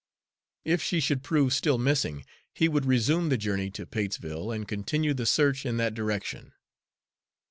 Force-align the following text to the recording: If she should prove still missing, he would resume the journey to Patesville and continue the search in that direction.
If 0.65 0.81
she 0.81 0.99
should 0.99 1.21
prove 1.21 1.53
still 1.53 1.77
missing, 1.77 2.25
he 2.51 2.67
would 2.67 2.87
resume 2.87 3.29
the 3.29 3.37
journey 3.37 3.69
to 3.69 3.85
Patesville 3.85 4.49
and 4.51 4.67
continue 4.67 5.13
the 5.13 5.27
search 5.27 5.63
in 5.63 5.77
that 5.77 5.93
direction. 5.93 6.53